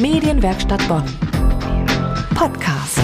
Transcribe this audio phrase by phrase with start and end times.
[0.00, 1.04] Medienwerkstatt Bonn.
[2.36, 3.00] Podcast.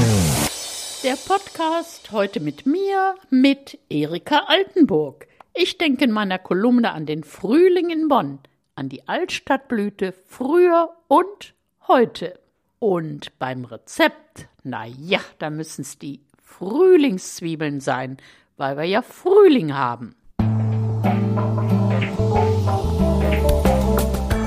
[1.02, 5.26] Der Podcast heute mit mir, mit Erika Altenburg.
[5.54, 8.38] Ich denke in meiner Kolumne an den Frühling in Bonn,
[8.76, 11.54] an die Altstadtblüte früher und
[11.88, 12.38] heute.
[12.78, 18.18] Und beim Rezept, na ja, da müssen es die Frühlingszwiebeln sein,
[18.56, 20.14] weil wir ja Frühling haben.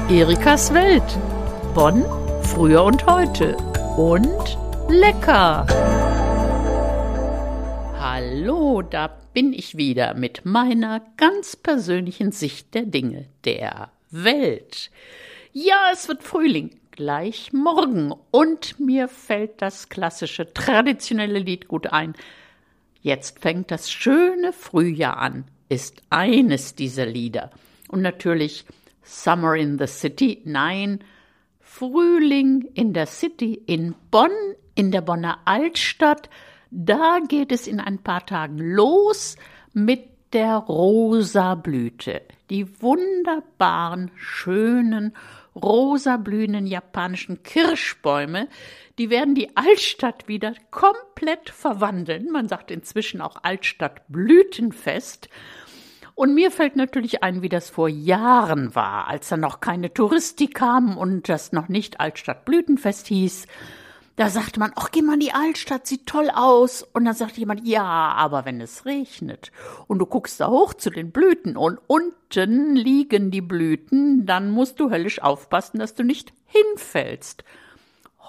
[0.09, 1.17] Erikas Welt.
[1.73, 2.05] Bonn,
[2.47, 3.57] früher und heute.
[3.97, 4.57] Und
[4.89, 5.67] lecker.
[7.99, 14.91] Hallo, da bin ich wieder mit meiner ganz persönlichen Sicht der Dinge, der Welt.
[15.51, 18.13] Ja, es wird Frühling, gleich morgen.
[18.31, 22.15] Und mir fällt das klassische, traditionelle Lied gut ein.
[23.01, 27.51] Jetzt fängt das schöne Frühjahr an, ist eines dieser Lieder.
[27.89, 28.65] Und natürlich
[29.03, 31.03] Summer in the City, nein,
[31.67, 34.31] Frühling in der City in Bonn,
[34.73, 36.29] in der Bonner Altstadt.
[36.71, 39.35] Da geht es in ein paar Tagen los
[39.73, 42.21] mit der rosa Blüte.
[42.49, 45.13] Die wunderbaren, schönen,
[45.55, 48.47] rosa blühenden japanischen Kirschbäume,
[48.97, 52.31] die werden die Altstadt wieder komplett verwandeln.
[52.31, 55.29] Man sagt inzwischen auch Altstadtblütenfest.
[56.17, 60.55] Und mir fällt natürlich ein, wie das vor Jahren war, als da noch keine Touristik
[60.55, 63.45] kam und das noch nicht Altstadtblütenfest hieß.
[64.15, 66.81] Da sagte man, ach, geh mal in die Altstadt, sieht toll aus.
[66.81, 69.51] Und dann sagt jemand, ja, aber wenn es regnet
[69.85, 74.79] und du guckst da hoch zu den Blüten und unten liegen die Blüten, dann musst
[74.79, 77.43] du höllisch aufpassen, dass du nicht hinfällst.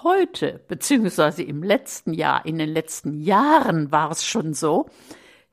[0.03, 4.85] Heute, beziehungsweise im letzten Jahr, in den letzten Jahren war es schon so,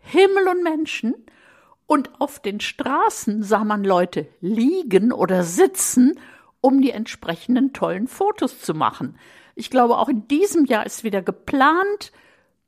[0.00, 1.14] Himmel und Menschen,
[1.86, 6.18] und auf den Straßen sah man Leute liegen oder sitzen,
[6.60, 9.18] um die entsprechenden tollen Fotos zu machen.
[9.54, 12.12] Ich glaube, auch in diesem Jahr ist wieder geplant,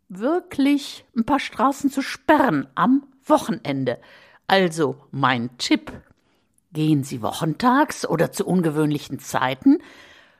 [0.08, 3.98] wirklich ein paar Straßen zu sperren am Wochenende.
[4.46, 5.92] Also mein Tipp.
[6.72, 9.78] Gehen Sie wochentags oder zu ungewöhnlichen Zeiten.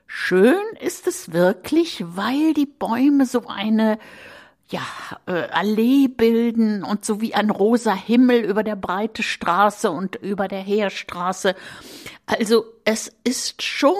[0.05, 3.99] Schön ist es wirklich, weil die Bäume so eine
[4.69, 4.81] ja,
[5.25, 10.47] äh, Allee bilden und so wie ein rosa Himmel über der breite Straße und über
[10.47, 11.55] der Heerstraße.
[12.27, 13.95] Also es ist schon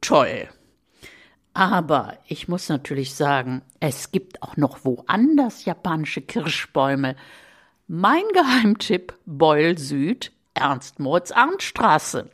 [0.00, 0.48] toll.
[1.52, 7.16] Aber ich muss natürlich sagen, es gibt auch noch woanders japanische Kirschbäume.
[7.86, 12.30] Mein Geheimtipp Beul Süd, Ernst Moritz Arndt Straße.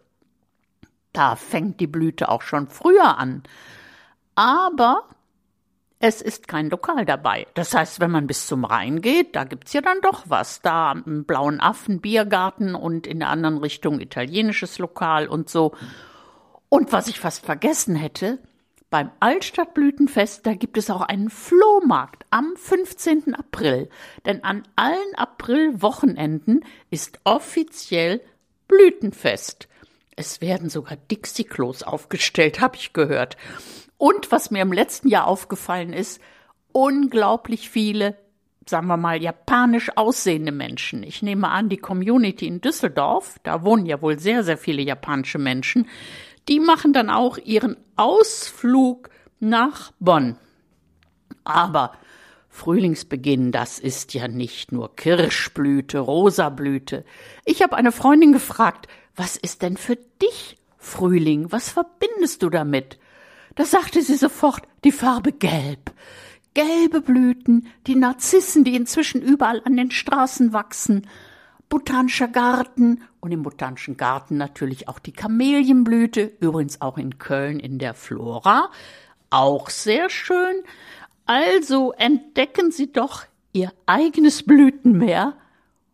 [1.12, 3.42] Da fängt die Blüte auch schon früher an.
[4.36, 5.04] Aber
[6.02, 7.46] es ist kein Lokal dabei.
[7.52, 10.62] Das heißt, wenn man bis zum Rhein geht, da gibt's ja dann doch was.
[10.62, 15.72] Da im Blauen Affen Biergarten und in der anderen Richtung italienisches Lokal und so.
[16.70, 18.38] Und was ich fast vergessen hätte,
[18.88, 23.34] beim Altstadtblütenfest, da gibt es auch einen Flohmarkt am 15.
[23.34, 23.90] April.
[24.24, 28.22] Denn an allen Aprilwochenenden ist offiziell
[28.68, 29.68] Blütenfest.
[30.16, 33.36] Es werden sogar Dixie-Klos aufgestellt, habe ich gehört.
[34.00, 36.22] Und was mir im letzten Jahr aufgefallen ist,
[36.72, 38.16] unglaublich viele,
[38.64, 41.02] sagen wir mal, japanisch aussehende Menschen.
[41.02, 45.36] Ich nehme an, die Community in Düsseldorf, da wohnen ja wohl sehr, sehr viele japanische
[45.36, 45.86] Menschen,
[46.48, 50.38] die machen dann auch ihren Ausflug nach Bonn.
[51.44, 51.92] Aber
[52.48, 57.04] Frühlingsbeginn, das ist ja nicht nur Kirschblüte, Rosablüte.
[57.44, 61.52] Ich habe eine Freundin gefragt, was ist denn für dich Frühling?
[61.52, 62.98] Was verbindest du damit?
[63.60, 65.92] Da sagte sie sofort die Farbe Gelb.
[66.54, 71.06] Gelbe Blüten, die Narzissen, die inzwischen überall an den Straßen wachsen,
[71.68, 77.78] botanischer Garten und im botanischen Garten natürlich auch die Kamelienblüte, übrigens auch in Köln in
[77.78, 78.70] der Flora,
[79.28, 80.62] auch sehr schön.
[81.26, 85.34] Also entdecken Sie doch Ihr eigenes Blütenmeer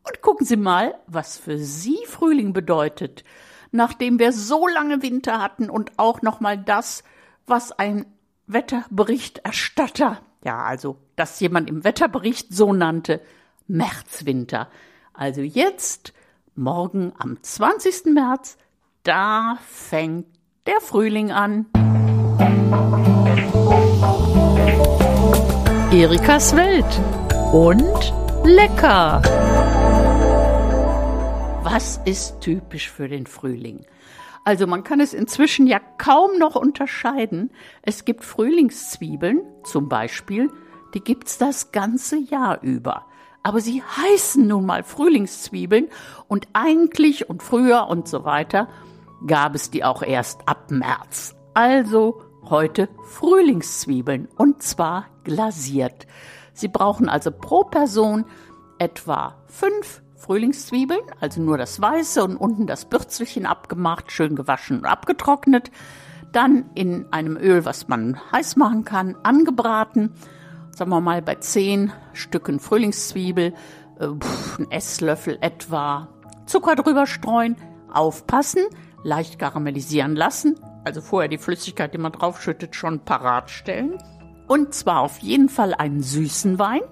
[0.04, 3.24] und gucken Sie mal, was für Sie Frühling bedeutet,
[3.72, 7.02] nachdem wir so lange Winter hatten und auch noch mal das
[7.46, 8.06] was ein
[8.46, 13.20] Wetterberichterstatter, ja, also, dass jemand im Wetterbericht so nannte,
[13.66, 14.68] Märzwinter.
[15.12, 16.12] Also jetzt,
[16.54, 18.06] morgen am 20.
[18.06, 18.56] März,
[19.02, 20.26] da fängt
[20.66, 21.66] der Frühling an.
[25.90, 27.00] Erikas Welt
[27.52, 28.12] und
[28.44, 29.22] lecker.
[31.62, 33.84] Was ist typisch für den Frühling?
[34.46, 37.50] Also man kann es inzwischen ja kaum noch unterscheiden.
[37.82, 40.52] Es gibt Frühlingszwiebeln zum Beispiel,
[40.94, 43.06] die gibt's das ganze Jahr über.
[43.42, 45.88] Aber sie heißen nun mal Frühlingszwiebeln
[46.28, 48.68] und eigentlich und früher und so weiter
[49.26, 51.34] gab es die auch erst ab März.
[51.52, 56.06] Also heute Frühlingszwiebeln und zwar glasiert.
[56.52, 58.26] Sie brauchen also pro Person
[58.78, 64.86] etwa fünf Frühlingszwiebeln, also nur das Weiße und unten das Bürzelchen abgemacht, schön gewaschen und
[64.86, 65.70] abgetrocknet.
[66.32, 70.12] Dann in einem Öl, was man heiß machen kann, angebraten.
[70.70, 73.54] Sagen wir mal bei zehn Stücken Frühlingszwiebel,
[74.00, 74.06] äh,
[74.58, 76.08] ein Esslöffel etwa
[76.46, 77.56] Zucker drüber streuen,
[77.92, 78.62] aufpassen,
[79.02, 83.98] leicht karamellisieren lassen, also vorher die Flüssigkeit, die man draufschüttet, schon parat stellen.
[84.46, 86.82] Und zwar auf jeden Fall einen süßen Wein,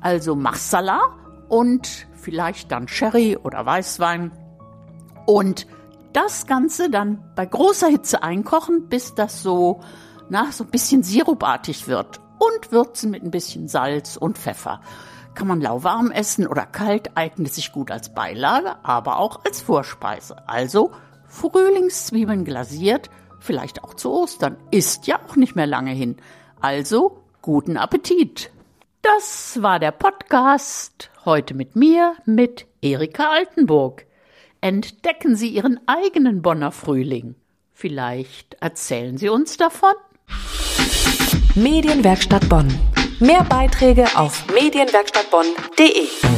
[0.00, 1.00] also Marsala
[1.48, 4.32] und vielleicht dann Sherry oder Weißwein.
[5.26, 5.66] Und
[6.12, 9.80] das Ganze dann bei großer Hitze einkochen, bis das so,
[10.28, 12.20] na, so ein bisschen sirupartig wird.
[12.38, 14.80] Und würzen mit ein bisschen Salz und Pfeffer.
[15.34, 20.48] Kann man lauwarm essen oder kalt, eignet sich gut als Beilage, aber auch als Vorspeise.
[20.48, 20.92] Also
[21.28, 26.16] Frühlingszwiebeln glasiert, vielleicht auch zu Ostern, ist ja auch nicht mehr lange hin.
[26.60, 28.50] Also guten Appetit!
[29.02, 34.06] Das war der Podcast heute mit mir, mit Erika Altenburg.
[34.62, 37.36] Entdecken Sie Ihren eigenen Bonner Frühling.
[37.74, 39.92] Vielleicht erzählen Sie uns davon?
[41.54, 42.68] Medienwerkstatt Bonn.
[43.20, 46.37] Mehr Beiträge auf medienwerkstattbonn.de.